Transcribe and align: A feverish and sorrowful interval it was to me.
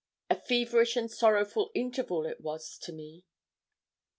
A 0.31 0.35
feverish 0.35 0.95
and 0.95 1.11
sorrowful 1.11 1.69
interval 1.75 2.25
it 2.25 2.41
was 2.41 2.79
to 2.79 2.91
me. 2.91 3.23